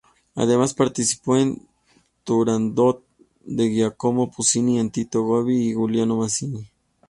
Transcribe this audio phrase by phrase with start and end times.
[0.33, 1.61] Además, participa en
[2.23, 3.03] Turandot
[3.45, 6.67] de Giacomo Puccini con Tito Gobbi y Galliano Masini.